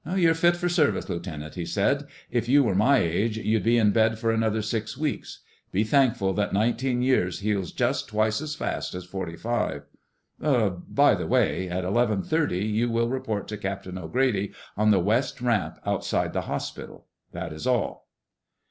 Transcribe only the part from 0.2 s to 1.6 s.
fit for service, Lieutenant,"